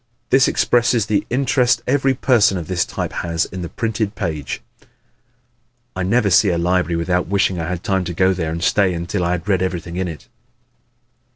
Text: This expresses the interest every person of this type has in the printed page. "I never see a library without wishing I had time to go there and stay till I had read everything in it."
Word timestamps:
This 0.31 0.47
expresses 0.47 1.05
the 1.05 1.27
interest 1.29 1.83
every 1.85 2.15
person 2.15 2.57
of 2.57 2.65
this 2.67 2.85
type 2.85 3.13
has 3.13 3.45
in 3.45 3.61
the 3.61 3.69
printed 3.69 4.15
page. 4.15 4.59
"I 5.95 6.01
never 6.01 6.31
see 6.31 6.49
a 6.49 6.57
library 6.57 6.95
without 6.95 7.27
wishing 7.27 7.59
I 7.59 7.67
had 7.69 7.83
time 7.83 8.03
to 8.05 8.13
go 8.15 8.33
there 8.33 8.51
and 8.51 8.63
stay 8.63 8.97
till 9.05 9.23
I 9.23 9.33
had 9.33 9.47
read 9.47 9.61
everything 9.61 9.97
in 9.97 10.07
it." 10.07 10.27